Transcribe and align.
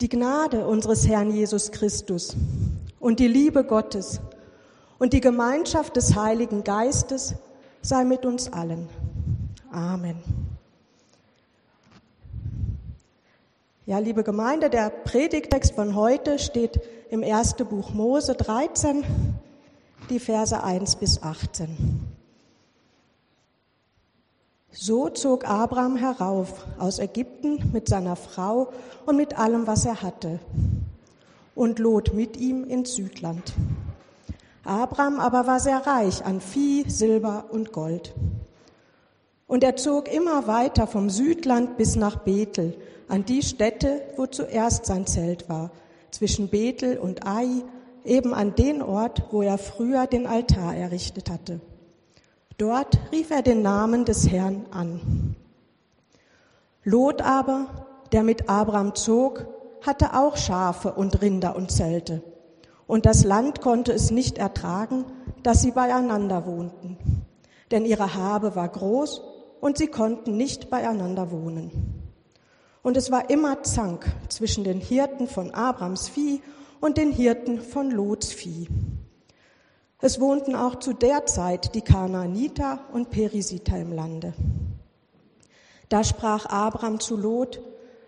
Die 0.00 0.10
Gnade 0.10 0.66
unseres 0.66 1.08
Herrn 1.08 1.30
Jesus 1.30 1.72
Christus 1.72 2.36
und 3.00 3.18
die 3.18 3.28
Liebe 3.28 3.64
Gottes 3.64 4.20
und 4.98 5.14
die 5.14 5.22
Gemeinschaft 5.22 5.96
des 5.96 6.14
Heiligen 6.14 6.64
Geistes 6.64 7.34
sei 7.80 8.04
mit 8.04 8.26
uns 8.26 8.52
allen. 8.52 8.88
Amen. 9.72 10.16
Ja, 13.86 13.98
liebe 13.98 14.22
Gemeinde, 14.22 14.68
der 14.68 14.90
Predigtext 14.90 15.74
von 15.74 15.94
heute 15.94 16.38
steht 16.38 16.78
im 17.08 17.22
ersten 17.22 17.66
Buch 17.66 17.94
Mose 17.94 18.34
13, 18.34 19.04
die 20.10 20.18
Verse 20.18 20.62
1 20.62 20.96
bis 20.96 21.22
18. 21.22 22.05
So 24.72 25.08
zog 25.08 25.48
Abraham 25.48 25.96
herauf 25.96 26.66
aus 26.78 26.98
Ägypten 26.98 27.70
mit 27.72 27.88
seiner 27.88 28.16
Frau 28.16 28.68
und 29.06 29.16
mit 29.16 29.38
allem, 29.38 29.66
was 29.66 29.86
er 29.86 30.02
hatte, 30.02 30.38
und 31.54 31.78
Lot 31.78 32.12
mit 32.12 32.36
ihm 32.36 32.64
ins 32.64 32.94
Südland. 32.94 33.54
Abraham 34.64 35.20
aber 35.20 35.46
war 35.46 35.60
sehr 35.60 35.86
reich 35.86 36.24
an 36.24 36.40
Vieh, 36.40 36.84
Silber 36.88 37.46
und 37.50 37.72
Gold. 37.72 38.14
Und 39.46 39.62
er 39.62 39.76
zog 39.76 40.12
immer 40.12 40.46
weiter 40.46 40.86
vom 40.86 41.08
Südland 41.08 41.76
bis 41.76 41.96
nach 41.96 42.16
Bethel, 42.16 42.76
an 43.08 43.24
die 43.24 43.42
Stätte, 43.42 44.02
wo 44.16 44.26
zuerst 44.26 44.86
sein 44.86 45.06
Zelt 45.06 45.48
war, 45.48 45.70
zwischen 46.10 46.48
Bethel 46.48 46.98
und 46.98 47.26
Ai, 47.26 47.62
eben 48.04 48.34
an 48.34 48.54
den 48.56 48.82
Ort, 48.82 49.22
wo 49.30 49.42
er 49.42 49.58
früher 49.58 50.06
den 50.06 50.26
Altar 50.26 50.74
errichtet 50.74 51.30
hatte. 51.30 51.60
Dort 52.58 52.98
rief 53.12 53.30
er 53.30 53.42
den 53.42 53.60
Namen 53.62 54.04
des 54.04 54.30
Herrn 54.30 54.64
an. 54.70 55.36
Lot 56.84 57.20
aber, 57.20 57.66
der 58.12 58.22
mit 58.22 58.48
Abraham 58.48 58.94
zog, 58.94 59.46
hatte 59.82 60.14
auch 60.14 60.36
Schafe 60.36 60.92
und 60.92 61.20
Rinder 61.20 61.54
und 61.54 61.70
Zelte. 61.70 62.22
Und 62.86 63.04
das 63.04 63.24
Land 63.24 63.60
konnte 63.60 63.92
es 63.92 64.10
nicht 64.10 64.38
ertragen, 64.38 65.04
dass 65.42 65.60
sie 65.60 65.72
beieinander 65.72 66.46
wohnten. 66.46 66.96
Denn 67.70 67.84
ihre 67.84 68.14
Habe 68.14 68.56
war 68.56 68.68
groß 68.68 69.22
und 69.60 69.76
sie 69.76 69.88
konnten 69.88 70.36
nicht 70.36 70.70
beieinander 70.70 71.30
wohnen. 71.30 72.02
Und 72.82 72.96
es 72.96 73.10
war 73.10 73.28
immer 73.28 73.64
Zank 73.64 74.06
zwischen 74.28 74.64
den 74.64 74.80
Hirten 74.80 75.26
von 75.26 75.50
Abrams 75.50 76.08
Vieh 76.08 76.40
und 76.80 76.96
den 76.96 77.10
Hirten 77.10 77.60
von 77.60 77.90
Lots 77.90 78.32
Vieh. 78.32 78.68
Es 80.00 80.20
wohnten 80.20 80.54
auch 80.54 80.78
zu 80.78 80.92
der 80.92 81.24
Zeit 81.26 81.74
die 81.74 81.80
Kanaaniter 81.80 82.80
und 82.92 83.10
Perisiter 83.10 83.78
im 83.78 83.92
Lande. 83.92 84.34
Da 85.88 86.04
sprach 86.04 86.46
Abram 86.46 87.00
zu 87.00 87.16
Lot, 87.16 87.62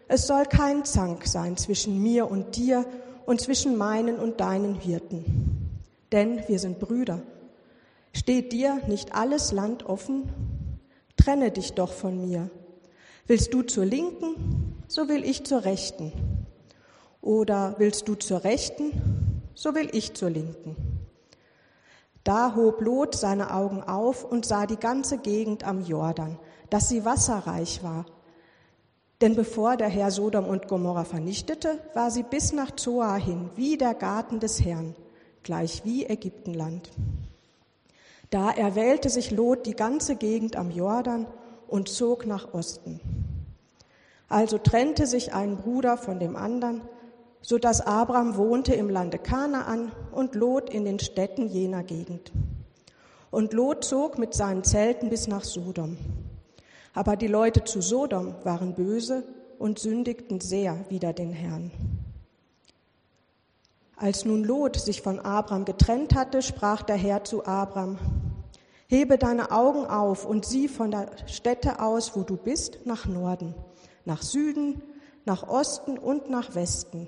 es 0.07 0.27
soll 0.27 0.45
kein 0.45 0.85
Zank 0.85 1.27
sein 1.27 1.57
zwischen 1.57 2.03
mir 2.03 2.31
und 2.31 2.57
dir 2.57 2.85
und 3.25 3.41
zwischen 3.41 3.77
meinen 3.77 4.19
und 4.19 4.41
deinen 4.41 4.75
Hirten. 4.75 5.79
Denn 6.13 6.43
wir 6.47 6.59
sind 6.59 6.79
Brüder. 6.79 7.21
Steht 8.13 8.53
dir 8.53 8.81
nicht 8.87 9.15
alles 9.15 9.53
Land 9.53 9.85
offen? 9.85 10.31
Trenne 11.17 11.51
dich 11.51 11.75
doch 11.75 11.93
von 11.93 12.27
mir. 12.27 12.51
Willst 13.27 13.53
du 13.53 13.63
zur 13.63 13.85
Linken, 13.85 14.75
so 14.89 15.09
will 15.09 15.25
ich 15.25 15.45
zur 15.45 15.65
Rechten. 15.65 16.13
Oder 17.21 17.75
willst 17.79 18.09
du 18.09 18.15
zur 18.15 18.45
Rechten, 18.45 19.43
so 19.55 19.75
will 19.75 19.91
ich 19.93 20.15
zur 20.15 20.31
Linken. 20.31 20.88
Da 22.25 22.55
hob 22.55 22.81
Lot 22.81 23.15
seine 23.15 23.55
Augen 23.55 23.83
auf 23.83 24.25
und 24.25 24.45
sah 24.45 24.67
die 24.67 24.77
ganze 24.77 25.19
Gegend 25.19 25.65
am 25.65 25.83
Jordan, 25.85 26.39
dass 26.71 26.89
sie 26.89 27.05
wasserreich 27.05 27.83
war. 27.83 28.05
Denn 29.21 29.35
bevor 29.35 29.77
der 29.77 29.89
Herr 29.89 30.11
Sodom 30.11 30.45
und 30.45 30.69
Gomorra 30.69 31.05
vernichtete, 31.05 31.81
war 31.95 32.11
sie 32.11 32.23
bis 32.23 32.53
nach 32.53 32.77
Zoar 32.77 33.19
hin 33.19 33.51
wie 33.57 33.77
der 33.77 33.95
Garten 33.95 34.39
des 34.39 34.65
Herrn, 34.65 34.95
gleich 35.43 35.85
wie 35.85 36.05
Ägyptenland. 36.05 36.91
Da 38.31 38.51
erwählte 38.51 39.09
sich 39.09 39.31
Lot 39.31 39.67
die 39.67 39.75
ganze 39.75 40.17
Gegend 40.17 40.55
am 40.57 40.71
Jordan 40.71 41.27
und 41.67 41.89
zog 41.89 42.27
nach 42.27 42.53
Osten. 42.53 43.01
Also 44.29 44.59
trennte 44.59 45.07
sich 45.07 45.33
ein 45.33 45.57
Bruder 45.57 45.97
von 45.97 46.21
dem 46.21 46.37
anderen, 46.37 46.83
so 47.41 47.59
dass 47.59 47.81
Abraham 47.81 48.37
wohnte 48.37 48.75
im 48.75 48.91
Lande 48.91 49.19
Kanaan 49.19 49.93
und 50.13 50.35
Lot 50.35 50.71
in 50.71 50.85
den 50.85 50.99
Städten 50.99 51.49
jener 51.49 51.83
Gegend. 51.83 52.33
Und 53.31 53.53
Lot 53.53 53.85
zog 53.85 54.19
mit 54.19 54.35
seinen 54.35 54.65
Zelten 54.65 55.11
bis 55.11 55.29
nach 55.29 55.45
Sodom. 55.45 55.97
Aber 56.95 57.17
die 57.17 57.27
Leute 57.27 57.65
zu 57.65 57.81
Sodom 57.81 58.35
waren 58.45 58.75
böse 58.75 59.25
und 59.59 59.79
sündigten 59.79 60.41
sehr 60.41 60.85
wider 60.89 61.13
den 61.13 61.31
Herrn. 61.31 61.71
Als 63.97 64.25
nun 64.25 64.45
Lot 64.45 64.77
sich 64.77 65.03
von 65.03 65.19
Abraham 65.19 65.65
getrennt 65.65 66.15
hatte, 66.15 66.41
sprach 66.41 66.83
der 66.83 66.97
Herr 66.97 67.25
zu 67.25 67.45
Abraham, 67.47 67.99
Hebe 68.87 69.19
deine 69.19 69.51
Augen 69.51 69.85
auf 69.85 70.25
und 70.25 70.47
sieh 70.47 70.67
von 70.67 70.91
der 70.91 71.11
Stätte 71.27 71.83
aus, 71.83 72.17
wo 72.17 72.23
du 72.23 72.37
bist, 72.39 72.87
nach 72.87 73.05
Norden, 73.05 73.55
nach 74.07 74.23
Süden, 74.23 74.81
nach 75.29 75.47
Osten 75.47 75.99
und 75.99 76.31
nach 76.31 76.55
Westen. 76.55 77.07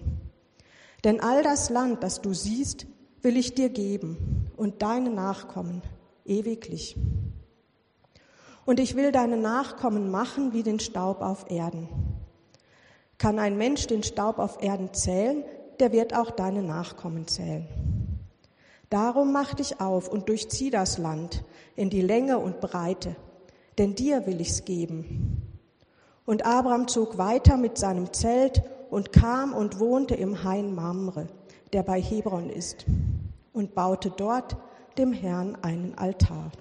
Denn 1.02 1.20
all 1.20 1.42
das 1.42 1.70
Land, 1.70 2.02
das 2.02 2.20
du 2.20 2.34
siehst, 2.34 2.86
will 3.22 3.36
ich 3.36 3.54
dir 3.54 3.70
geben 3.70 4.50
und 4.56 4.82
deine 4.82 5.10
Nachkommen 5.10 5.82
ewiglich. 6.24 6.96
Und 8.66 8.78
ich 8.78 8.94
will 8.94 9.10
deine 9.10 9.36
Nachkommen 9.36 10.10
machen 10.10 10.52
wie 10.52 10.62
den 10.62 10.78
Staub 10.78 11.22
auf 11.22 11.50
Erden. 11.50 11.88
Kann 13.18 13.38
ein 13.38 13.56
Mensch 13.56 13.86
den 13.86 14.02
Staub 14.02 14.38
auf 14.38 14.62
Erden 14.62 14.92
zählen, 14.94 15.42
der 15.80 15.92
wird 15.92 16.14
auch 16.14 16.30
deine 16.30 16.62
Nachkommen 16.62 17.26
zählen. 17.26 17.66
Darum 18.90 19.32
mach 19.32 19.54
dich 19.54 19.80
auf 19.80 20.08
und 20.08 20.28
durchzieh 20.28 20.70
das 20.70 20.98
Land 20.98 21.44
in 21.74 21.90
die 21.90 22.02
Länge 22.02 22.38
und 22.38 22.60
Breite, 22.60 23.16
denn 23.78 23.94
dir 23.94 24.26
will 24.26 24.40
ich's 24.40 24.64
geben 24.64 25.39
und 26.30 26.46
Abraham 26.46 26.86
zog 26.86 27.18
weiter 27.18 27.56
mit 27.56 27.76
seinem 27.76 28.12
Zelt 28.12 28.62
und 28.88 29.12
kam 29.12 29.52
und 29.52 29.80
wohnte 29.80 30.14
im 30.14 30.44
Hain 30.44 30.76
Mamre, 30.76 31.26
der 31.72 31.82
bei 31.82 32.00
Hebron 32.00 32.50
ist, 32.50 32.86
und 33.52 33.74
baute 33.74 34.12
dort 34.16 34.56
dem 34.96 35.12
Herrn 35.12 35.58
einen 35.62 35.98
Altar. 35.98 36.52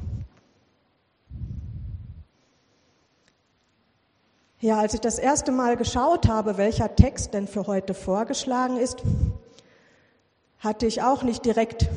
Ja, 4.59 4.79
als 4.79 4.95
ich 4.95 5.01
das 5.01 5.19
erste 5.19 5.51
Mal 5.51 5.77
geschaut 5.77 6.27
habe, 6.27 6.57
welcher 6.57 6.95
Text 6.95 7.35
denn 7.35 7.47
für 7.47 7.67
heute 7.67 7.93
vorgeschlagen 7.93 8.77
ist, 8.77 9.03
hatte 10.57 10.87
ich 10.87 11.03
auch 11.03 11.21
nicht 11.21 11.45
direkt 11.45 11.87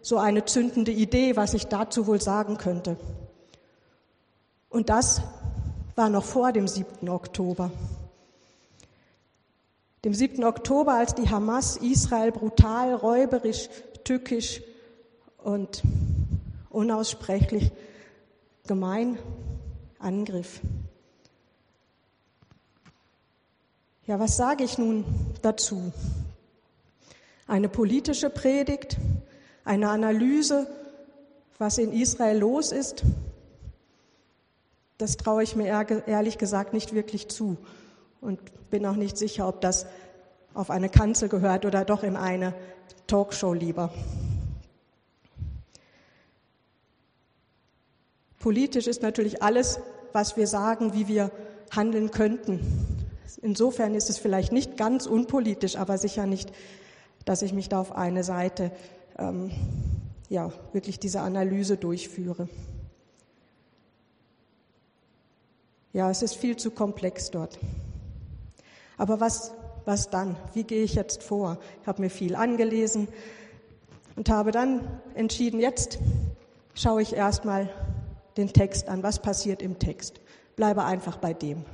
so 0.00 0.16
eine 0.16 0.46
zündende 0.46 0.92
Idee, 0.92 1.36
was 1.36 1.52
ich 1.52 1.66
dazu 1.66 2.06
wohl 2.06 2.22
sagen 2.22 2.56
könnte. 2.56 2.96
Und 4.70 4.88
das 4.88 5.20
war 5.98 6.08
noch 6.08 6.24
vor 6.24 6.52
dem 6.52 6.68
7. 6.68 7.08
Oktober. 7.08 7.72
Dem 10.04 10.14
7. 10.14 10.44
Oktober, 10.44 10.94
als 10.94 11.16
die 11.16 11.28
Hamas 11.28 11.76
Israel 11.76 12.30
brutal, 12.30 12.94
räuberisch, 12.94 13.68
tückisch 14.04 14.62
und 15.38 15.82
unaussprechlich 16.70 17.72
gemein 18.68 19.18
angriff. 19.98 20.60
Ja, 24.06 24.20
was 24.20 24.36
sage 24.36 24.62
ich 24.62 24.78
nun 24.78 25.04
dazu? 25.42 25.92
Eine 27.48 27.68
politische 27.68 28.30
Predigt, 28.30 28.98
eine 29.64 29.90
Analyse, 29.90 30.68
was 31.58 31.76
in 31.78 31.92
Israel 31.92 32.38
los 32.38 32.70
ist, 32.70 33.02
das 34.98 35.16
traue 35.16 35.44
ich 35.44 35.54
mir 35.56 35.66
ehrlich 36.06 36.38
gesagt 36.38 36.72
nicht 36.72 36.94
wirklich 36.94 37.28
zu 37.28 37.56
und 38.20 38.40
bin 38.70 38.84
auch 38.84 38.96
nicht 38.96 39.16
sicher, 39.16 39.48
ob 39.48 39.60
das 39.60 39.86
auf 40.54 40.70
eine 40.70 40.88
Kanzel 40.88 41.28
gehört 41.28 41.64
oder 41.64 41.84
doch 41.84 42.02
in 42.02 42.16
eine 42.16 42.52
Talkshow 43.06 43.52
lieber. 43.52 43.92
Politisch 48.40 48.86
ist 48.86 49.02
natürlich 49.02 49.42
alles, 49.42 49.80
was 50.12 50.36
wir 50.36 50.46
sagen, 50.46 50.94
wie 50.94 51.06
wir 51.06 51.30
handeln 51.70 52.10
könnten. 52.10 52.60
Insofern 53.42 53.94
ist 53.94 54.10
es 54.10 54.18
vielleicht 54.18 54.52
nicht 54.52 54.76
ganz 54.76 55.06
unpolitisch, 55.06 55.76
aber 55.76 55.98
sicher 55.98 56.26
nicht, 56.26 56.50
dass 57.24 57.42
ich 57.42 57.52
mich 57.52 57.68
da 57.68 57.80
auf 57.80 57.92
eine 57.92 58.24
Seite 58.24 58.72
ähm, 59.18 59.50
ja 60.28 60.50
wirklich 60.72 60.98
diese 60.98 61.20
Analyse 61.20 61.76
durchführe. 61.76 62.48
Ja, 65.92 66.10
es 66.10 66.22
ist 66.22 66.34
viel 66.34 66.56
zu 66.56 66.70
komplex 66.70 67.30
dort. 67.30 67.58
Aber 68.96 69.20
was, 69.20 69.52
was 69.84 70.10
dann? 70.10 70.36
Wie 70.54 70.64
gehe 70.64 70.82
ich 70.82 70.94
jetzt 70.94 71.22
vor? 71.22 71.58
Ich 71.82 71.86
habe 71.86 72.02
mir 72.02 72.10
viel 72.10 72.34
angelesen 72.36 73.08
und 74.16 74.28
habe 74.28 74.50
dann 74.50 75.00
entschieden, 75.14 75.60
jetzt 75.60 75.98
schaue 76.74 77.02
ich 77.02 77.14
erstmal 77.14 77.70
den 78.36 78.52
Text 78.52 78.88
an. 78.88 79.02
Was 79.02 79.20
passiert 79.20 79.62
im 79.62 79.78
Text? 79.78 80.20
Bleibe 80.56 80.84
einfach 80.84 81.16
bei 81.16 81.32
dem. 81.34 81.64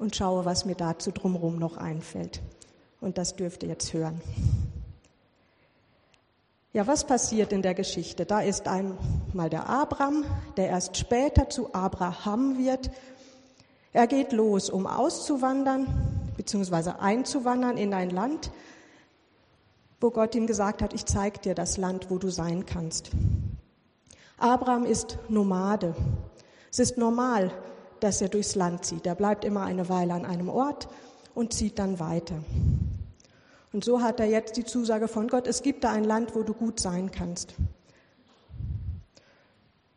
und 0.00 0.16
schaue, 0.16 0.46
was 0.46 0.64
mir 0.64 0.74
dazu 0.74 1.12
drumherum 1.12 1.58
noch 1.58 1.76
einfällt. 1.76 2.40
Und 3.00 3.18
das 3.18 3.36
dürft 3.36 3.62
ihr 3.62 3.68
jetzt 3.68 3.92
hören. 3.92 4.20
Ja, 6.72 6.86
was 6.86 7.04
passiert 7.04 7.52
in 7.52 7.62
der 7.62 7.74
Geschichte? 7.74 8.24
Da 8.24 8.42
ist 8.42 8.68
einmal 8.68 9.50
der 9.50 9.68
Abraham, 9.68 10.24
der 10.56 10.68
erst 10.68 10.96
später 10.96 11.50
zu 11.50 11.74
Abraham 11.74 12.58
wird. 12.58 12.92
Er 13.92 14.06
geht 14.06 14.30
los, 14.30 14.70
um 14.70 14.86
auszuwandern, 14.86 15.88
beziehungsweise 16.36 17.00
einzuwandern 17.00 17.76
in 17.76 17.92
ein 17.92 18.10
Land, 18.10 18.52
wo 20.00 20.10
Gott 20.10 20.36
ihm 20.36 20.46
gesagt 20.46 20.80
hat, 20.80 20.94
ich 20.94 21.06
zeige 21.06 21.40
dir 21.40 21.54
das 21.56 21.76
Land, 21.76 22.08
wo 22.08 22.18
du 22.18 22.30
sein 22.30 22.64
kannst. 22.66 23.10
Abraham 24.38 24.84
ist 24.84 25.18
Nomade. 25.28 25.96
Es 26.70 26.78
ist 26.78 26.96
normal, 26.96 27.50
dass 27.98 28.22
er 28.22 28.28
durchs 28.28 28.54
Land 28.54 28.84
zieht. 28.84 29.06
Er 29.06 29.16
bleibt 29.16 29.44
immer 29.44 29.64
eine 29.64 29.88
Weile 29.88 30.14
an 30.14 30.24
einem 30.24 30.48
Ort 30.48 30.88
und 31.34 31.52
zieht 31.52 31.80
dann 31.80 31.98
weiter. 31.98 32.36
Und 33.72 33.84
so 33.84 34.02
hat 34.02 34.18
er 34.18 34.26
jetzt 34.26 34.56
die 34.56 34.64
Zusage 34.64 35.06
von 35.06 35.28
Gott, 35.28 35.46
es 35.46 35.62
gibt 35.62 35.84
da 35.84 35.90
ein 35.90 36.04
Land, 36.04 36.34
wo 36.34 36.42
du 36.42 36.54
gut 36.54 36.80
sein 36.80 37.10
kannst. 37.10 37.54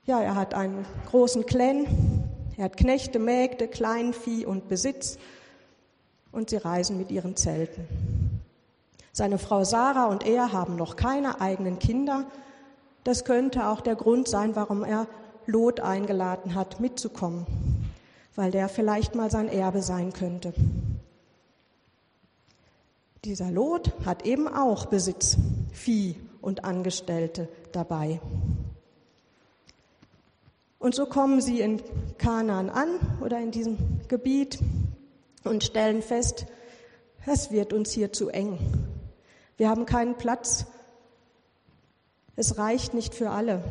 Ja, 0.05 0.21
er 0.21 0.35
hat 0.35 0.53
einen 0.53 0.85
großen 1.09 1.45
Clan, 1.45 1.87
er 2.57 2.65
hat 2.65 2.77
Knechte, 2.77 3.19
Mägde, 3.19 3.67
Kleinvieh 3.67 4.45
und 4.45 4.67
Besitz 4.67 5.17
und 6.31 6.49
sie 6.49 6.57
reisen 6.57 6.97
mit 6.97 7.09
ihren 7.09 7.35
Zelten. 7.35 7.87
Seine 9.11 9.37
Frau 9.37 9.63
Sarah 9.63 10.07
und 10.07 10.25
er 10.25 10.51
haben 10.51 10.75
noch 10.75 10.95
keine 10.95 11.39
eigenen 11.39 11.79
Kinder. 11.79 12.25
Das 13.03 13.25
könnte 13.25 13.67
auch 13.67 13.81
der 13.81 13.95
Grund 13.95 14.27
sein, 14.27 14.55
warum 14.55 14.83
er 14.83 15.07
Lot 15.45 15.79
eingeladen 15.79 16.55
hat, 16.55 16.79
mitzukommen, 16.79 17.45
weil 18.35 18.51
der 18.51 18.69
vielleicht 18.69 19.15
mal 19.15 19.31
sein 19.31 19.47
Erbe 19.47 19.81
sein 19.81 20.13
könnte. 20.13 20.53
Dieser 23.25 23.51
Lot 23.51 23.93
hat 24.05 24.25
eben 24.25 24.49
auch 24.49 24.87
Besitz, 24.87 25.37
Vieh 25.71 26.17
und 26.41 26.65
Angestellte 26.65 27.47
dabei. 27.71 28.19
Und 30.77 30.93
so 30.93 31.05
kommen 31.05 31.39
sie 31.39 31.61
in 31.61 31.81
Kanaan 32.17 32.69
an 32.69 32.89
oder 33.21 33.39
in 33.39 33.51
diesem 33.51 33.77
Gebiet 34.09 34.59
und 35.45 35.63
stellen 35.63 36.01
fest, 36.01 36.47
es 37.25 37.49
wird 37.49 37.71
uns 37.71 37.91
hier 37.91 38.11
zu 38.11 38.27
eng. 38.27 38.59
Wir 39.55 39.69
haben 39.69 39.85
keinen 39.85 40.15
Platz. 40.15 40.65
Es 42.35 42.57
reicht 42.57 42.93
nicht 42.93 43.15
für 43.15 43.29
alle, 43.29 43.63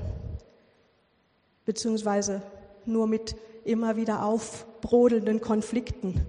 beziehungsweise 1.67 2.41
nur 2.87 3.07
mit 3.07 3.37
immer 3.65 3.97
wieder 3.97 4.25
aufbrodelnden 4.25 5.43
Konflikten 5.43 6.27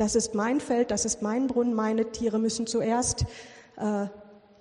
das 0.00 0.14
ist 0.14 0.34
mein 0.34 0.60
Feld, 0.60 0.90
das 0.90 1.04
ist 1.04 1.20
mein 1.20 1.46
Brunnen, 1.46 1.74
meine 1.74 2.10
Tiere 2.10 2.38
müssen 2.38 2.66
zuerst, 2.66 3.26
äh, 3.76 4.06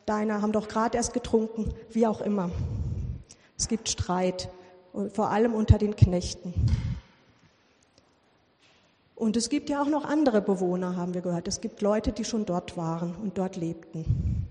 deine 0.06 0.42
haben 0.42 0.52
doch 0.52 0.68
gerade 0.68 0.98
erst 0.98 1.14
getrunken, 1.14 1.74
wie 1.92 2.06
auch 2.08 2.20
immer. 2.20 2.52
Es 3.58 3.68
gibt 3.68 3.88
Streit, 3.88 4.50
vor 5.14 5.30
allem 5.30 5.54
unter 5.54 5.78
den 5.78 5.96
Knechten. 5.96 6.54
Und 9.16 9.38
es 9.38 9.50
gibt 9.50 9.70
ja 9.70 9.82
auch 9.82 9.88
noch 9.88 10.06
andere 10.06 10.42
Bewohner, 10.42 10.96
haben 10.96 11.14
wir 11.14 11.22
gehört. 11.22 11.48
Es 11.48 11.62
gibt 11.62 11.82
Leute, 11.82 12.12
die 12.12 12.26
schon 12.26 12.46
dort 12.46 12.76
waren 12.78 13.16
und 13.16 13.38
dort 13.38 13.56
lebten, 13.56 14.48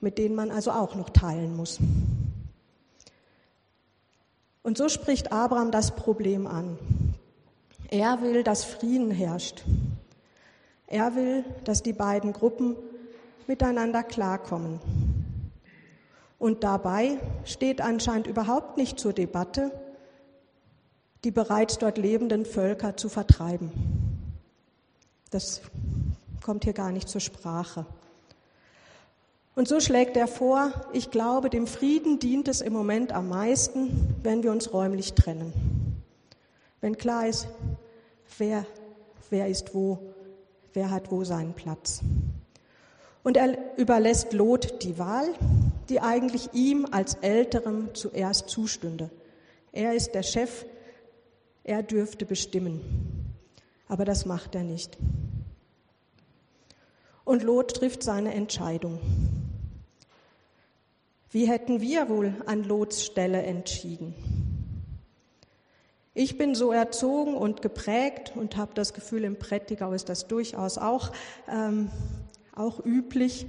mit 0.00 0.18
denen 0.18 0.34
man 0.34 0.50
also 0.50 0.70
auch 0.70 0.94
noch 0.94 1.10
teilen 1.10 1.56
muss. 1.56 1.78
Und 4.62 4.78
so 4.78 4.88
spricht 4.88 5.32
Abraham 5.32 5.70
das 5.70 5.94
Problem 5.94 6.46
an. 6.46 6.78
Er 7.94 8.22
will, 8.22 8.42
dass 8.42 8.64
Frieden 8.64 9.12
herrscht. 9.12 9.62
Er 10.88 11.14
will, 11.14 11.44
dass 11.62 11.80
die 11.80 11.92
beiden 11.92 12.32
Gruppen 12.32 12.74
miteinander 13.46 14.02
klarkommen. 14.02 14.80
Und 16.40 16.64
dabei 16.64 17.18
steht 17.44 17.80
anscheinend 17.80 18.26
überhaupt 18.26 18.78
nicht 18.78 18.98
zur 18.98 19.12
Debatte, 19.12 19.70
die 21.22 21.30
bereits 21.30 21.78
dort 21.78 21.96
lebenden 21.96 22.46
Völker 22.46 22.96
zu 22.96 23.08
vertreiben. 23.08 23.70
Das 25.30 25.60
kommt 26.42 26.64
hier 26.64 26.72
gar 26.72 26.90
nicht 26.90 27.08
zur 27.08 27.20
Sprache. 27.20 27.86
Und 29.54 29.68
so 29.68 29.78
schlägt 29.78 30.16
er 30.16 30.26
vor, 30.26 30.72
ich 30.92 31.12
glaube, 31.12 31.48
dem 31.48 31.68
Frieden 31.68 32.18
dient 32.18 32.48
es 32.48 32.60
im 32.60 32.72
Moment 32.72 33.12
am 33.12 33.28
meisten, 33.28 34.16
wenn 34.24 34.42
wir 34.42 34.50
uns 34.50 34.72
räumlich 34.72 35.14
trennen. 35.14 35.52
Wenn 36.80 36.98
klar 36.98 37.28
ist, 37.28 37.46
wer, 38.38 38.66
wer 39.30 39.48
ist 39.48 39.74
wo 39.74 40.14
wer 40.74 40.90
hat 40.90 41.10
wo 41.10 41.24
seinen 41.24 41.54
Platz. 41.54 42.00
Und 43.22 43.36
er 43.38 43.56
überlässt 43.78 44.32
Lot 44.32 44.82
die 44.82 44.98
Wahl, 44.98 45.26
die 45.88 46.00
eigentlich 46.00 46.52
ihm 46.52 46.86
als 46.90 47.14
Älterem 47.14 47.94
zuerst 47.94 48.50
zustünde. 48.50 49.10
Er 49.72 49.94
ist 49.94 50.14
der 50.14 50.22
Chef, 50.22 50.66
er 51.62 51.82
dürfte 51.82 52.26
bestimmen. 52.26 52.82
Aber 53.88 54.04
das 54.04 54.26
macht 54.26 54.54
er 54.54 54.62
nicht. 54.62 54.98
Und 57.24 57.42
Lot 57.42 57.74
trifft 57.76 58.02
seine 58.02 58.34
Entscheidung. 58.34 59.00
Wie 61.30 61.48
hätten 61.48 61.80
wir 61.80 62.08
wohl 62.08 62.34
an 62.46 62.64
Lots 62.64 63.04
Stelle 63.04 63.42
entschieden? 63.42 64.14
Ich 66.16 66.38
bin 66.38 66.54
so 66.54 66.70
erzogen 66.70 67.34
und 67.34 67.60
geprägt 67.60 68.32
und 68.36 68.56
habe 68.56 68.70
das 68.74 68.94
Gefühl, 68.94 69.24
im 69.24 69.36
Prättigau 69.36 69.92
ist 69.92 70.08
das 70.08 70.28
durchaus 70.28 70.78
auch, 70.78 71.10
ähm, 71.48 71.90
auch 72.54 72.84
üblich, 72.84 73.46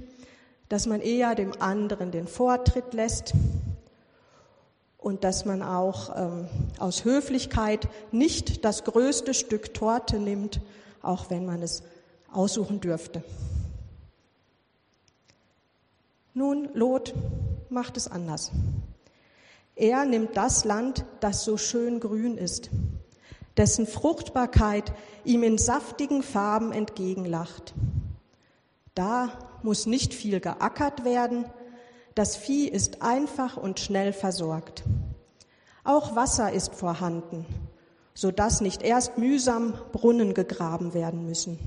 dass 0.68 0.86
man 0.86 1.00
eher 1.00 1.36
dem 1.36 1.52
anderen 1.62 2.10
den 2.10 2.26
Vortritt 2.26 2.92
lässt 2.92 3.34
und 4.98 5.22
dass 5.22 5.44
man 5.44 5.62
auch 5.62 6.16
ähm, 6.16 6.48
aus 6.80 7.04
Höflichkeit 7.04 7.88
nicht 8.10 8.64
das 8.64 8.82
größte 8.82 9.32
Stück 9.32 9.72
Torte 9.72 10.18
nimmt, 10.18 10.60
auch 11.02 11.30
wenn 11.30 11.46
man 11.46 11.62
es 11.62 11.84
aussuchen 12.32 12.80
dürfte. 12.80 13.22
Nun, 16.34 16.68
Lot 16.74 17.14
macht 17.70 17.96
es 17.96 18.08
anders. 18.08 18.50
Er 19.76 20.06
nimmt 20.06 20.38
das 20.38 20.64
Land, 20.64 21.04
das 21.20 21.44
so 21.44 21.58
schön 21.58 22.00
grün 22.00 22.38
ist, 22.38 22.70
dessen 23.58 23.86
Fruchtbarkeit 23.86 24.90
ihm 25.22 25.42
in 25.42 25.58
saftigen 25.58 26.22
Farben 26.22 26.72
entgegenlacht. 26.72 27.74
Da 28.94 29.28
muss 29.62 29.84
nicht 29.84 30.14
viel 30.14 30.40
geackert 30.40 31.04
werden, 31.04 31.44
das 32.14 32.36
Vieh 32.36 32.66
ist 32.66 33.02
einfach 33.02 33.58
und 33.58 33.78
schnell 33.78 34.14
versorgt. 34.14 34.82
Auch 35.84 36.16
Wasser 36.16 36.50
ist 36.50 36.74
vorhanden, 36.74 37.44
so 38.14 38.30
dass 38.30 38.62
nicht 38.62 38.82
erst 38.82 39.18
mühsam 39.18 39.74
Brunnen 39.92 40.32
gegraben 40.32 40.94
werden 40.94 41.26
müssen. 41.26 41.58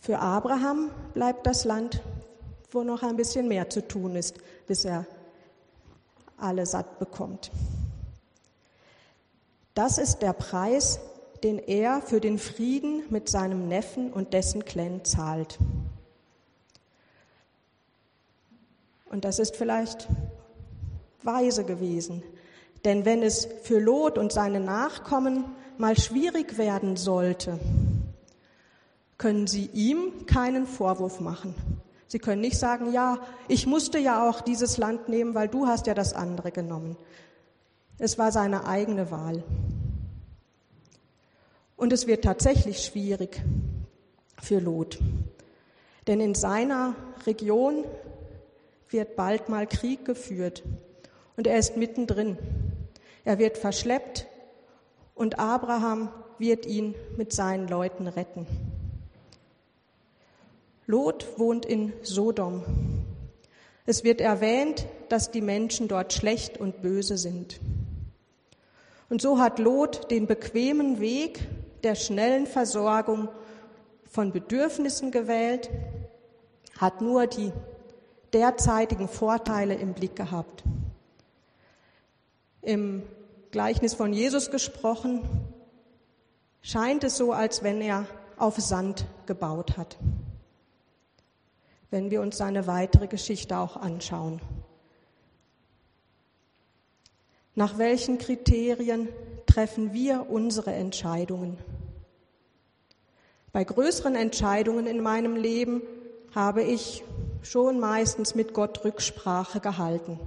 Für 0.00 0.18
Abraham 0.18 0.90
bleibt 1.14 1.46
das 1.46 1.64
Land, 1.64 2.02
wo 2.72 2.82
noch 2.82 3.04
ein 3.04 3.14
bisschen 3.14 3.46
mehr 3.46 3.70
zu 3.70 3.86
tun 3.86 4.16
ist, 4.16 4.38
bis 4.66 4.84
er 4.84 5.06
alle 6.40 6.66
satt 6.66 6.98
bekommt. 6.98 7.50
Das 9.74 9.98
ist 9.98 10.22
der 10.22 10.32
Preis, 10.32 10.98
den 11.42 11.58
er 11.58 12.02
für 12.02 12.20
den 12.20 12.38
Frieden 12.38 13.02
mit 13.10 13.28
seinem 13.28 13.68
Neffen 13.68 14.12
und 14.12 14.32
dessen 14.32 14.64
Clan 14.64 15.04
zahlt. 15.04 15.58
Und 19.10 19.24
das 19.24 19.38
ist 19.38 19.56
vielleicht 19.56 20.08
weise 21.22 21.64
gewesen, 21.64 22.22
denn 22.84 23.04
wenn 23.04 23.22
es 23.22 23.48
für 23.62 23.78
Lot 23.78 24.18
und 24.18 24.32
seine 24.32 24.60
Nachkommen 24.60 25.44
mal 25.78 25.96
schwierig 25.98 26.58
werden 26.58 26.96
sollte, 26.96 27.58
können 29.16 29.46
sie 29.46 29.66
ihm 29.72 30.26
keinen 30.26 30.66
Vorwurf 30.66 31.20
machen. 31.20 31.54
Sie 32.08 32.18
können 32.18 32.40
nicht 32.40 32.58
sagen, 32.58 32.92
ja, 32.92 33.18
ich 33.48 33.66
musste 33.66 33.98
ja 33.98 34.28
auch 34.28 34.40
dieses 34.40 34.78
Land 34.78 35.08
nehmen, 35.08 35.34
weil 35.34 35.48
du 35.48 35.66
hast 35.66 35.86
ja 35.86 35.94
das 35.94 36.14
andere 36.14 36.50
genommen. 36.50 36.96
Es 37.98 38.18
war 38.18 38.32
seine 38.32 38.66
eigene 38.66 39.10
Wahl. 39.10 39.44
Und 41.76 41.92
es 41.92 42.06
wird 42.06 42.24
tatsächlich 42.24 42.84
schwierig 42.84 43.42
für 44.42 44.58
Lot. 44.58 44.98
Denn 46.06 46.20
in 46.20 46.34
seiner 46.34 46.94
Region 47.26 47.84
wird 48.88 49.14
bald 49.14 49.50
mal 49.50 49.66
Krieg 49.66 50.04
geführt 50.04 50.62
und 51.36 51.46
er 51.46 51.58
ist 51.58 51.76
mittendrin. 51.76 52.38
Er 53.24 53.38
wird 53.38 53.58
verschleppt 53.58 54.26
und 55.14 55.38
Abraham 55.38 56.08
wird 56.38 56.64
ihn 56.64 56.94
mit 57.16 57.32
seinen 57.32 57.68
Leuten 57.68 58.06
retten. 58.06 58.46
Lot 60.90 61.38
wohnt 61.38 61.66
in 61.66 61.92
Sodom. 62.00 62.62
Es 63.84 64.04
wird 64.04 64.22
erwähnt, 64.22 64.86
dass 65.10 65.30
die 65.30 65.42
Menschen 65.42 65.86
dort 65.86 66.14
schlecht 66.14 66.56
und 66.56 66.80
böse 66.80 67.18
sind. 67.18 67.60
Und 69.10 69.20
so 69.20 69.38
hat 69.38 69.58
Lot 69.58 70.10
den 70.10 70.26
bequemen 70.26 70.98
Weg 70.98 71.46
der 71.82 71.94
schnellen 71.94 72.46
Versorgung 72.46 73.28
von 74.06 74.32
Bedürfnissen 74.32 75.10
gewählt, 75.10 75.68
hat 76.78 77.02
nur 77.02 77.26
die 77.26 77.52
derzeitigen 78.32 79.08
Vorteile 79.08 79.74
im 79.74 79.92
Blick 79.92 80.16
gehabt. 80.16 80.64
Im 82.62 83.02
Gleichnis 83.50 83.92
von 83.92 84.14
Jesus 84.14 84.50
gesprochen, 84.50 85.20
scheint 86.62 87.04
es 87.04 87.18
so, 87.18 87.32
als 87.32 87.62
wenn 87.62 87.82
er 87.82 88.06
auf 88.38 88.56
Sand 88.56 89.04
gebaut 89.26 89.76
hat, 89.76 89.98
wenn 91.90 92.10
wir 92.10 92.20
uns 92.20 92.36
seine 92.36 92.66
weitere 92.66 93.06
Geschichte 93.06 93.56
auch 93.58 93.76
anschauen. 93.76 94.40
Nach 97.54 97.78
welchen 97.78 98.18
Kriterien 98.18 99.08
treffen 99.46 99.92
wir 99.92 100.30
unsere 100.30 100.72
Entscheidungen? 100.72 101.58
Bei 103.52 103.64
größeren 103.64 104.14
Entscheidungen 104.14 104.86
in 104.86 105.00
meinem 105.00 105.34
Leben 105.34 105.82
habe 106.34 106.62
ich 106.62 107.02
schon 107.42 107.80
meistens 107.80 108.34
mit 108.34 108.52
Gott 108.52 108.84
Rücksprache 108.84 109.60
gehalten. 109.60 110.20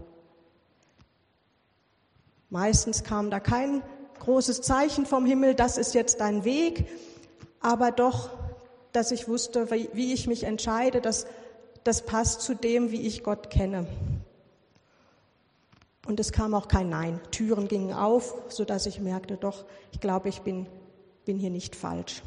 Meistens 2.50 3.04
kam 3.04 3.30
da 3.30 3.40
kein 3.40 3.82
großes 4.20 4.62
Zeichen 4.62 5.06
vom 5.06 5.26
Himmel, 5.26 5.56
das 5.56 5.78
ist 5.78 5.94
jetzt 5.94 6.20
dein 6.20 6.44
Weg, 6.44 6.88
aber 7.62 7.92
doch, 7.92 8.30
dass 8.92 9.12
ich 9.12 9.28
wusste, 9.28 9.72
wie 9.72 10.14
ich 10.14 10.28
mich 10.28 10.44
entscheide, 10.44 11.00
das, 11.00 11.26
das 11.84 12.06
passt 12.06 12.42
zu 12.42 12.56
dem, 12.56 12.92
wie 12.92 13.02
ich 13.02 13.24
Gott 13.24 13.50
kenne. 13.50 13.88
Und 16.08 16.20
es 16.20 16.32
kam 16.32 16.54
auch 16.54 16.68
kein 16.68 16.90
Nein. 16.90 17.20
Türen 17.32 17.68
gingen 17.68 17.94
auf, 17.94 18.36
sodass 18.50 18.86
ich 18.86 19.00
merkte, 19.00 19.38
doch, 19.38 19.66
ich 19.92 20.00
glaube, 20.00 20.30
ich 20.30 20.42
bin, 20.42 20.66
bin 21.26 21.38
hier 21.38 21.52
nicht 21.52 21.76
falsch. 21.76 22.24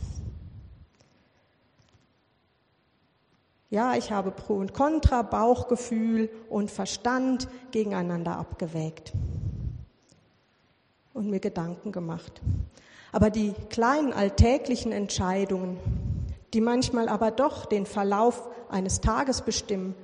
Ja, 3.70 3.96
ich 3.96 4.12
habe 4.12 4.30
Pro 4.30 4.54
und 4.54 4.72
Contra, 4.72 5.22
Bauchgefühl 5.22 6.30
und 6.48 6.70
Verstand 6.70 7.48
gegeneinander 7.72 8.38
abgewägt 8.38 9.12
und 11.12 11.28
mir 11.28 11.40
Gedanken 11.40 11.90
gemacht. 11.90 12.40
Aber 13.10 13.30
die 13.30 13.52
kleinen 13.70 14.12
alltäglichen 14.12 14.92
Entscheidungen, 14.92 15.78
die 16.54 16.60
manchmal 16.60 17.08
aber 17.08 17.32
doch 17.32 17.66
den 17.66 17.84
Verlauf 17.84 18.48
eines 18.68 19.00
Tages 19.00 19.42
bestimmen, 19.42 19.94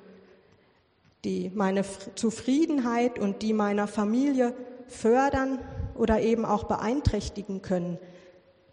die 1.25 1.51
meine 1.55 1.85
Zufriedenheit 2.17 3.19
und 3.19 3.43
die 3.43 3.53
meiner 3.53 3.87
Familie 3.87 4.55
fördern 4.89 5.61
oder 5.95 6.21
eben 6.21 6.45
auch 6.45 6.65
beeinträchtigen 6.65 7.63
können, 7.63 7.99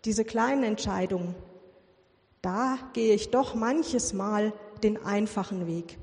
diese 0.06 0.26
kleinen 0.26 0.64
Entscheidungen, 0.64 1.36
da 2.42 2.78
gehe 2.94 3.14
ich 3.14 3.30
doch 3.30 3.54
manches 3.54 4.14
Mal 4.14 4.54
den 4.82 5.04
einfachen 5.04 5.68
Weg, 5.68 6.00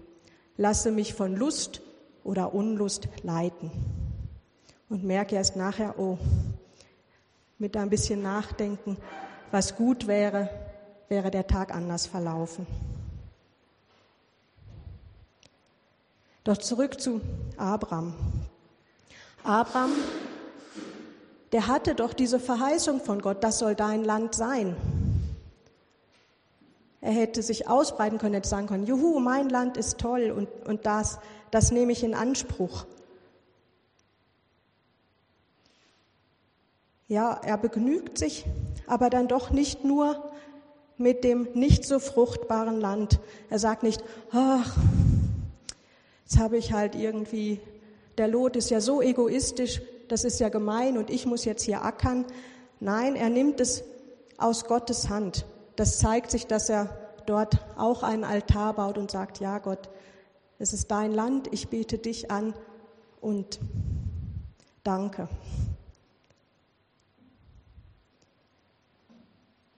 lasse 0.56 0.92
mich 0.92 1.14
von 1.14 1.34
Lust 1.34 1.82
oder 2.22 2.54
Unlust 2.54 3.08
leiten. 3.22 3.70
Und 4.88 5.02
merke 5.02 5.34
erst 5.34 5.56
nachher, 5.56 5.98
oh, 5.98 6.18
mit 7.58 7.76
ein 7.76 7.90
bisschen 7.90 8.22
Nachdenken, 8.22 8.96
was 9.50 9.76
gut 9.76 10.06
wäre, 10.06 10.50
wäre 11.08 11.30
der 11.30 11.46
Tag 11.46 11.74
anders 11.74 12.06
verlaufen. 12.06 12.66
Doch 16.44 16.58
zurück 16.58 17.00
zu 17.00 17.20
Abraham. 17.56 18.14
Abraham, 19.42 19.92
der 21.52 21.66
hatte 21.66 21.94
doch 21.94 22.12
diese 22.12 22.38
Verheißung 22.38 23.00
von 23.00 23.22
Gott, 23.22 23.42
das 23.42 23.58
soll 23.58 23.74
dein 23.74 24.04
Land 24.04 24.34
sein. 24.34 24.76
Er 27.00 27.12
hätte 27.12 27.42
sich 27.42 27.68
ausbreiten 27.68 28.18
können, 28.18 28.34
hätte 28.34 28.48
sagen 28.48 28.66
können, 28.66 28.86
juhu, 28.86 29.20
mein 29.20 29.50
Land 29.50 29.76
ist 29.76 29.98
toll 29.98 30.30
und, 30.30 30.48
und 30.66 30.86
das, 30.86 31.18
das 31.50 31.70
nehme 31.70 31.92
ich 31.92 32.02
in 32.02 32.14
Anspruch. 32.14 32.86
Ja, 37.06 37.34
er 37.42 37.58
begnügt 37.58 38.16
sich, 38.16 38.46
aber 38.86 39.10
dann 39.10 39.28
doch 39.28 39.50
nicht 39.50 39.84
nur 39.84 40.33
mit 40.96 41.24
dem 41.24 41.48
nicht 41.54 41.84
so 41.84 41.98
fruchtbaren 41.98 42.80
Land. 42.80 43.20
Er 43.50 43.58
sagt 43.58 43.82
nicht, 43.82 44.02
ach, 44.30 44.76
jetzt 46.24 46.38
habe 46.38 46.56
ich 46.56 46.72
halt 46.72 46.94
irgendwie, 46.94 47.60
der 48.18 48.28
Lot 48.28 48.56
ist 48.56 48.70
ja 48.70 48.80
so 48.80 49.02
egoistisch, 49.02 49.82
das 50.08 50.24
ist 50.24 50.40
ja 50.40 50.48
gemein 50.48 50.98
und 50.98 51.10
ich 51.10 51.26
muss 51.26 51.44
jetzt 51.44 51.62
hier 51.62 51.82
ackern. 51.82 52.24
Nein, 52.80 53.16
er 53.16 53.30
nimmt 53.30 53.60
es 53.60 53.84
aus 54.36 54.64
Gottes 54.64 55.08
Hand 55.08 55.46
das 55.76 55.98
zeigt 55.98 56.30
sich, 56.30 56.46
dass 56.46 56.68
er 56.68 56.88
dort 57.26 57.58
auch 57.76 58.02
einen 58.02 58.24
Altar 58.24 58.74
baut 58.74 58.98
und 58.98 59.10
sagt, 59.10 59.40
ja 59.40 59.58
Gott, 59.58 59.88
es 60.58 60.72
ist 60.72 60.90
dein 60.90 61.12
Land, 61.12 61.48
ich 61.52 61.68
bete 61.68 61.98
dich 61.98 62.30
an 62.30 62.54
und 63.20 63.58
danke. 64.82 65.28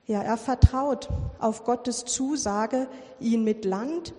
Ja, 0.06 0.22
er 0.22 0.36
vertraut 0.36 1.08
auf 1.38 1.64
Gottes 1.64 2.04
Zusage, 2.04 2.88
ihn 3.18 3.42
mit 3.44 3.64
Land, 3.64 4.14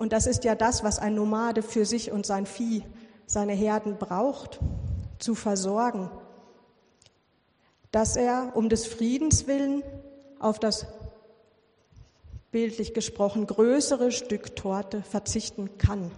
und 0.00 0.14
das 0.14 0.26
ist 0.26 0.44
ja 0.44 0.54
das, 0.54 0.82
was 0.82 0.98
ein 0.98 1.14
Nomade 1.14 1.62
für 1.62 1.84
sich 1.84 2.10
und 2.10 2.24
sein 2.24 2.46
Vieh, 2.46 2.82
seine 3.26 3.52
Herden 3.52 3.98
braucht, 3.98 4.58
zu 5.18 5.34
versorgen, 5.34 6.10
dass 7.90 8.16
er 8.16 8.52
um 8.54 8.70
des 8.70 8.86
Friedens 8.86 9.46
willen 9.46 9.82
auf 10.38 10.58
das 10.58 10.86
bildlich 12.50 12.94
gesprochen, 12.94 13.46
größere 13.46 14.10
Stück 14.10 14.56
Torte 14.56 15.02
verzichten 15.02 15.76
kann. 15.76 16.10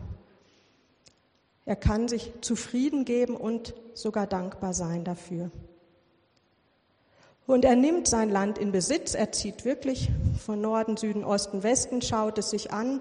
Er 1.65 1.77
kann 1.77 2.07
sich 2.07 2.33
zufrieden 2.41 3.05
geben 3.05 3.37
und 3.37 3.75
sogar 3.95 4.29
dankbar 4.29 4.75
sein 4.75 5.03
dafür. 5.03 5.51
Und 7.47 7.65
er 7.65 7.77
nimmt 7.77 8.07
sein 8.07 8.31
Land 8.31 8.59
in 8.59 8.73
Besitz, 8.73 9.15
er 9.15 9.33
zieht 9.33 9.65
wirklich 9.65 10.11
von 10.45 10.61
Norden, 10.61 10.97
Süden, 10.97 11.25
Osten, 11.25 11.63
Westen, 11.63 12.01
schaut 12.01 12.39
es 12.39 12.51
sich 12.51 12.73
an, 12.73 13.01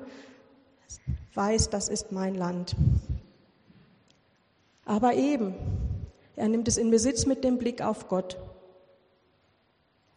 weiß, 1.36 1.70
das 1.70 1.90
ist 1.90 2.12
mein 2.12 2.36
Land. 2.36 2.76
Aber 4.86 5.14
eben, 5.14 5.54
er 6.36 6.48
nimmt 6.48 6.68
es 6.68 6.78
in 6.78 6.90
Besitz 6.90 7.26
mit 7.26 7.44
dem 7.44 7.58
Blick 7.58 7.82
auf 7.82 8.08
Gott. 8.08 8.38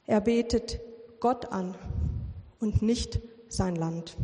Er 0.07 0.21
betet 0.21 0.81
Gott 1.21 1.52
an 1.52 1.75
und 2.61 2.83
nicht 2.83 3.21
sein 3.49 3.76
Land. 3.76 4.16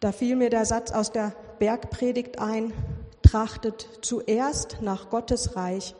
Da 0.00 0.12
fiel 0.12 0.36
mir 0.36 0.50
der 0.50 0.66
Satz 0.66 0.92
aus 0.92 1.10
der 1.12 1.34
Bergpredigt 1.58 2.38
ein, 2.38 2.72
trachtet 3.22 3.88
zuerst 4.02 4.78
nach 4.82 5.10
Gottes 5.10 5.56
Reich 5.56 5.94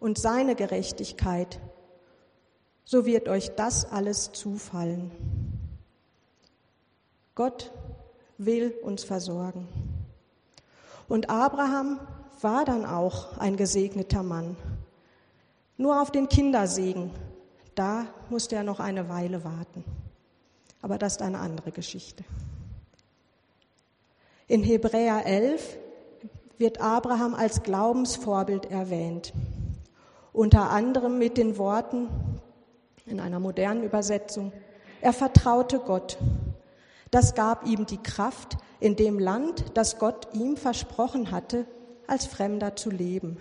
und 0.00 0.18
seine 0.18 0.54
Gerechtigkeit, 0.54 1.60
so 2.84 3.04
wird 3.06 3.28
euch 3.28 3.54
das 3.56 3.90
alles 3.90 4.32
zufallen. 4.32 5.10
Gott 7.34 7.72
will 8.38 8.74
uns 8.82 9.04
versorgen. 9.04 9.68
Und 11.08 11.30
Abraham 11.30 12.00
war 12.40 12.64
dann 12.64 12.84
auch 12.84 13.38
ein 13.38 13.56
gesegneter 13.56 14.22
Mann. 14.22 14.56
Nur 15.76 16.00
auf 16.00 16.10
den 16.10 16.28
Kindersegen 16.28 17.10
da 17.76 18.06
musste 18.30 18.56
er 18.56 18.64
noch 18.64 18.80
eine 18.80 19.08
Weile 19.08 19.44
warten. 19.44 19.84
Aber 20.82 20.98
das 20.98 21.12
ist 21.12 21.22
eine 21.22 21.38
andere 21.38 21.70
Geschichte. 21.70 22.24
In 24.48 24.62
Hebräer 24.62 25.26
11 25.26 25.76
wird 26.58 26.80
Abraham 26.80 27.34
als 27.34 27.62
Glaubensvorbild 27.62 28.70
erwähnt. 28.70 29.32
Unter 30.36 30.68
anderem 30.68 31.16
mit 31.16 31.38
den 31.38 31.56
Worten 31.56 32.10
in 33.06 33.20
einer 33.20 33.40
modernen 33.40 33.82
Übersetzung, 33.82 34.52
er 35.00 35.14
vertraute 35.14 35.78
Gott. 35.78 36.18
Das 37.10 37.34
gab 37.34 37.66
ihm 37.66 37.86
die 37.86 38.02
Kraft, 38.02 38.58
in 38.78 38.96
dem 38.96 39.18
Land, 39.18 39.64
das 39.72 39.98
Gott 39.98 40.28
ihm 40.34 40.58
versprochen 40.58 41.30
hatte, 41.30 41.64
als 42.06 42.26
Fremder 42.26 42.76
zu 42.76 42.90
leben. 42.90 43.38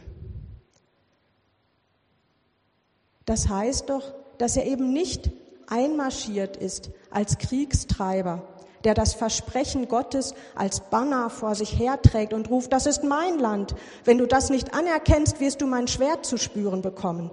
Das 3.26 3.50
heißt 3.50 3.90
doch, 3.90 4.14
dass 4.38 4.56
er 4.56 4.66
eben 4.66 4.94
nicht 4.94 5.32
einmarschiert 5.68 6.56
ist 6.56 6.92
als 7.10 7.40
Kriegstreiber, 7.40 8.48
der 8.86 8.94
das 8.94 9.14
Versprechen 9.16 9.88
Gottes 9.88 10.34
als 10.54 10.80
Banner 10.80 11.30
vor 11.30 11.56
sich 11.56 11.78
herträgt 11.78 12.34
und 12.34 12.50
ruft, 12.50 12.72
das 12.72 12.86
ist 12.86 13.04
mein 13.04 13.40
Land. 13.40 13.76
Wenn 14.04 14.20
du 14.20 14.28
das 14.28 14.50
nicht 14.50 14.74
anerkennst, 14.74 15.40
wirst 15.40 15.62
du 15.62 15.68
mein 15.68 15.88
Schwert 15.88 16.26
zu 16.26 16.38
spüren 16.38 16.82
bekommen. 16.82 17.32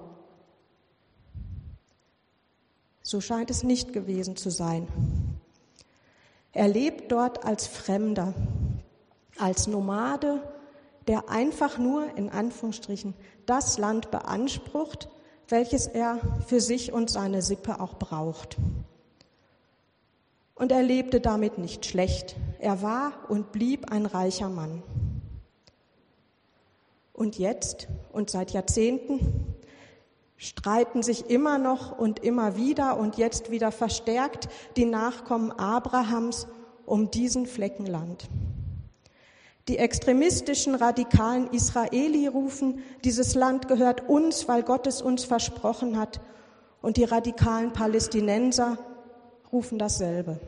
So 3.02 3.20
scheint 3.20 3.50
es 3.50 3.62
nicht 3.62 3.92
gewesen 3.92 4.36
zu 4.36 4.50
sein. 4.50 4.88
Er 6.52 6.68
lebt 6.68 7.12
dort 7.12 7.44
als 7.44 7.66
Fremder, 7.66 8.32
als 9.38 9.66
Nomade, 9.66 10.40
der 11.06 11.28
einfach 11.28 11.78
nur 11.78 12.16
in 12.16 12.30
Anführungsstrichen 12.30 13.14
das 13.44 13.76
Land 13.76 14.10
beansprucht, 14.10 15.08
welches 15.48 15.86
er 15.86 16.18
für 16.46 16.60
sich 16.60 16.92
und 16.92 17.10
seine 17.10 17.42
Sippe 17.42 17.80
auch 17.80 17.94
braucht. 17.94 18.56
Und 20.62 20.70
er 20.70 20.84
lebte 20.84 21.18
damit 21.18 21.58
nicht 21.58 21.86
schlecht. 21.86 22.36
Er 22.60 22.82
war 22.82 23.14
und 23.28 23.50
blieb 23.50 23.90
ein 23.90 24.06
reicher 24.06 24.48
Mann. 24.48 24.84
Und 27.12 27.36
jetzt 27.36 27.88
und 28.12 28.30
seit 28.30 28.52
Jahrzehnten 28.52 29.56
streiten 30.36 31.02
sich 31.02 31.28
immer 31.28 31.58
noch 31.58 31.98
und 31.98 32.20
immer 32.20 32.54
wieder 32.56 32.96
und 32.96 33.16
jetzt 33.16 33.50
wieder 33.50 33.72
verstärkt 33.72 34.48
die 34.76 34.84
Nachkommen 34.84 35.50
Abrahams 35.50 36.46
um 36.86 37.10
diesen 37.10 37.46
Flecken 37.46 37.86
Land. 37.86 38.28
Die 39.66 39.78
extremistischen 39.78 40.76
radikalen 40.76 41.48
Israeli 41.48 42.28
rufen, 42.28 42.84
dieses 43.02 43.34
Land 43.34 43.66
gehört 43.66 44.08
uns, 44.08 44.46
weil 44.46 44.62
Gott 44.62 44.86
es 44.86 45.02
uns 45.02 45.24
versprochen 45.24 45.98
hat. 45.98 46.20
Und 46.80 46.98
die 46.98 47.04
radikalen 47.04 47.72
Palästinenser 47.72 48.78
rufen 49.52 49.78
dasselbe. 49.80 50.38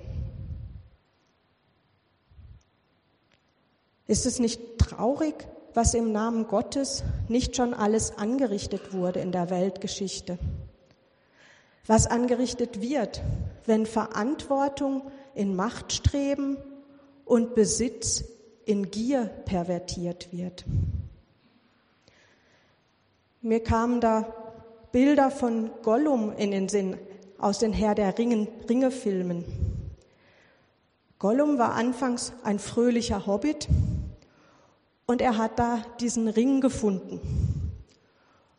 Ist 4.06 4.26
es 4.26 4.38
nicht 4.38 4.78
traurig, 4.78 5.34
was 5.73 5.94
im 5.94 6.12
Namen 6.12 6.46
Gottes 6.46 7.02
nicht 7.28 7.56
schon 7.56 7.75
alles 7.75 8.16
angerichtet 8.18 8.92
wurde 8.92 9.20
in 9.20 9.32
der 9.32 9.50
Weltgeschichte? 9.50 10.38
Was 11.87 12.06
angerichtet 12.06 12.80
wird, 12.80 13.23
wenn 13.66 13.87
Verantwortung 13.87 15.02
in 15.34 15.56
Machtstreben 15.56 16.56
und 17.25 17.54
Besitz 17.54 18.25
in 18.66 18.90
Gier 18.90 19.26
pervertiert 19.44 20.32
wird. 20.32 20.64
Mir 23.40 23.62
kamen 23.62 24.00
da 24.00 24.32
Bilder 24.92 25.30
von 25.30 25.70
Gollum 25.82 26.32
in 26.37 26.50
den 26.50 26.68
Sinn 26.68 26.96
aus 27.38 27.58
den 27.58 27.73
Herr 27.73 27.94
der 27.94 28.16
Ringe-Filmen. 28.16 29.44
Gollum 31.18 31.58
war 31.58 31.75
anfangs 31.75 32.32
ein 32.42 32.58
fröhlicher 32.58 33.26
Hobbit 33.26 33.68
und 35.06 35.20
er 35.20 35.38
hat 35.38 35.58
da 35.58 35.82
diesen 36.00 36.28
Ring 36.28 36.61
gefunden. 36.61 37.20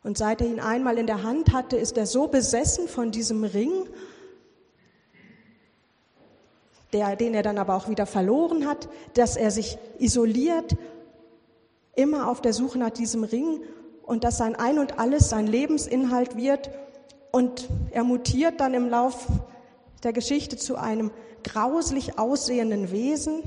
Und 0.02 0.18
seit 0.18 0.40
er 0.40 0.46
ihn 0.46 0.60
einmal 0.60 0.98
in 0.98 1.06
der 1.06 1.22
Hand 1.22 1.52
hatte, 1.52 1.76
ist 1.76 1.96
er 1.98 2.06
so 2.06 2.28
besessen 2.28 2.86
von 2.88 3.10
diesem 3.10 3.44
Ring 3.44 3.88
der, 6.92 7.16
den 7.16 7.34
er 7.34 7.42
dann 7.42 7.58
aber 7.58 7.74
auch 7.74 7.88
wieder 7.88 8.06
verloren 8.06 8.66
hat, 8.66 8.88
dass 9.14 9.36
er 9.36 9.50
sich 9.50 9.78
isoliert, 9.98 10.76
immer 11.94 12.28
auf 12.30 12.40
der 12.40 12.52
Suche 12.52 12.78
nach 12.78 12.90
diesem 12.90 13.24
Ring 13.24 13.60
und 14.02 14.24
dass 14.24 14.38
sein 14.38 14.54
Ein 14.54 14.78
und 14.78 14.98
alles 14.98 15.28
sein 15.28 15.46
Lebensinhalt 15.46 16.36
wird 16.36 16.70
und 17.32 17.68
er 17.90 18.04
mutiert 18.04 18.60
dann 18.60 18.74
im 18.74 18.88
Lauf 18.88 19.26
der 20.04 20.12
Geschichte 20.12 20.56
zu 20.56 20.76
einem 20.76 21.10
grauslich 21.42 22.18
aussehenden 22.18 22.90
Wesen, 22.90 23.42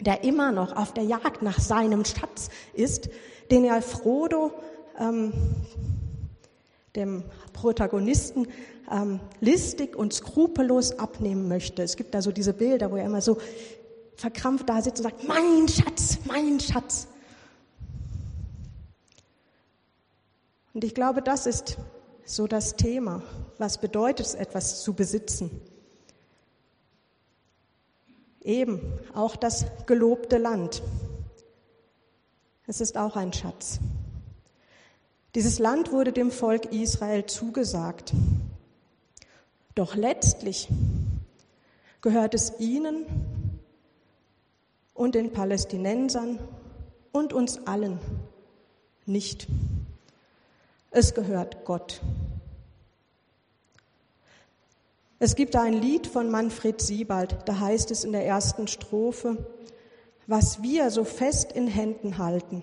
der 0.00 0.24
immer 0.24 0.52
noch 0.52 0.74
auf 0.76 0.92
der 0.92 1.04
Jagd 1.04 1.42
nach 1.42 1.60
seinem 1.60 2.04
Schatz 2.04 2.48
ist, 2.72 3.08
den 3.50 3.64
er 3.64 3.82
Frodo, 3.82 4.52
ähm, 4.98 5.32
dem 6.96 7.22
Protagonisten, 7.52 8.48
ähm, 8.90 9.20
listig 9.40 9.96
und 9.96 10.12
skrupellos 10.12 10.98
abnehmen 10.98 11.48
möchte. 11.48 11.82
Es 11.82 11.96
gibt 11.96 12.14
da 12.14 12.22
so 12.22 12.32
diese 12.32 12.52
Bilder, 12.52 12.90
wo 12.90 12.96
er 12.96 13.04
immer 13.04 13.20
so 13.20 13.38
verkrampft 14.16 14.68
da 14.68 14.82
sitzt 14.82 14.98
und 14.98 15.04
sagt, 15.04 15.26
mein 15.26 15.68
Schatz, 15.68 16.18
mein 16.26 16.60
Schatz. 16.60 17.06
Und 20.74 20.84
ich 20.84 20.94
glaube, 20.94 21.22
das 21.22 21.46
ist 21.46 21.78
so 22.24 22.46
das 22.46 22.76
Thema. 22.76 23.22
Was 23.58 23.78
bedeutet 23.78 24.26
es, 24.26 24.34
etwas 24.34 24.82
zu 24.82 24.94
besitzen? 24.94 25.50
Eben 28.40 28.80
auch 29.14 29.36
das 29.36 29.66
gelobte 29.86 30.38
Land. 30.38 30.82
Es 32.66 32.80
ist 32.80 32.96
auch 32.96 33.16
ein 33.16 33.32
Schatz. 33.32 33.80
Dieses 35.34 35.58
Land 35.58 35.92
wurde 35.92 36.12
dem 36.12 36.30
Volk 36.30 36.72
Israel 36.72 37.26
zugesagt. 37.26 38.12
Doch 39.74 39.94
letztlich 39.94 40.68
gehört 42.00 42.34
es 42.34 42.58
ihnen 42.58 43.06
und 44.94 45.14
den 45.14 45.32
Palästinensern 45.32 46.38
und 47.12 47.32
uns 47.32 47.66
allen 47.66 47.98
nicht. 49.06 49.46
Es 50.90 51.14
gehört 51.14 51.64
Gott. 51.64 52.00
Es 55.22 55.36
gibt 55.36 55.54
ein 55.54 55.74
Lied 55.74 56.06
von 56.06 56.30
Manfred 56.30 56.80
Siebald, 56.80 57.36
da 57.44 57.60
heißt 57.60 57.90
es 57.90 58.04
in 58.04 58.12
der 58.12 58.24
ersten 58.24 58.66
Strophe, 58.68 59.36
was 60.26 60.62
wir 60.62 60.90
so 60.90 61.04
fest 61.04 61.52
in 61.52 61.66
Händen 61.66 62.16
halten, 62.16 62.62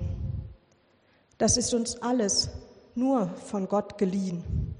das 1.37 1.57
ist 1.57 1.75
uns 1.75 2.01
alles 2.01 2.49
nur 2.95 3.27
von 3.27 3.67
Gott 3.67 3.99
geliehen. 3.99 4.73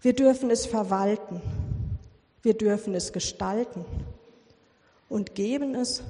Wir 0.00 0.14
dürfen 0.14 0.50
es 0.50 0.64
verwalten, 0.64 1.42
wir 2.40 2.54
dürfen 2.54 2.94
es 2.94 3.12
gestalten 3.12 3.84
und 5.10 5.34
geben 5.34 5.74
es 5.74 6.02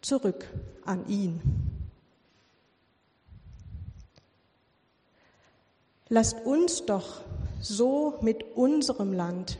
zurück 0.00 0.46
an 0.84 1.06
ihn. 1.06 1.40
Lasst 6.08 6.44
uns 6.44 6.84
doch 6.86 7.20
so 7.60 8.18
mit 8.22 8.56
unserem 8.56 9.12
Land, 9.12 9.58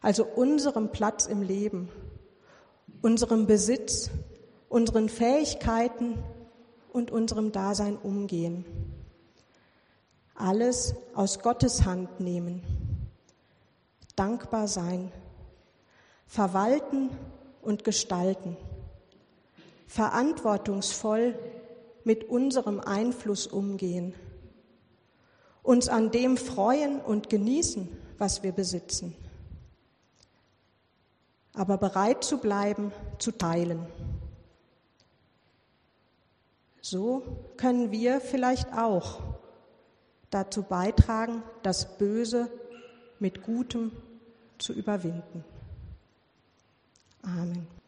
also 0.00 0.24
unserem 0.24 0.92
Platz 0.92 1.26
im 1.26 1.42
Leben, 1.42 1.88
unserem 3.02 3.46
Besitz, 3.46 4.10
unseren 4.68 5.08
Fähigkeiten 5.08 6.22
und 6.92 7.10
unserem 7.10 7.52
Dasein 7.52 7.96
umgehen. 7.96 8.64
Alles 10.34 10.94
aus 11.14 11.40
Gottes 11.40 11.84
Hand 11.84 12.20
nehmen, 12.20 12.62
dankbar 14.16 14.68
sein, 14.68 15.12
verwalten 16.26 17.10
und 17.60 17.84
gestalten, 17.84 18.56
verantwortungsvoll 19.86 21.38
mit 22.04 22.24
unserem 22.24 22.80
Einfluss 22.80 23.46
umgehen, 23.46 24.14
uns 25.62 25.88
an 25.88 26.10
dem 26.10 26.36
freuen 26.36 27.00
und 27.00 27.28
genießen, 27.28 27.88
was 28.18 28.42
wir 28.42 28.52
besitzen, 28.52 29.14
aber 31.54 31.78
bereit 31.78 32.24
zu 32.24 32.38
bleiben, 32.38 32.92
zu 33.18 33.32
teilen. 33.32 33.86
So 36.82 37.22
können 37.56 37.90
wir 37.90 38.20
vielleicht 38.20 38.72
auch 38.72 39.20
dazu 40.30 40.62
beitragen, 40.62 41.42
das 41.62 41.98
Böse 41.98 42.50
mit 43.18 43.42
Gutem 43.42 43.92
zu 44.58 44.72
überwinden. 44.72 45.44
Amen. 47.22 47.79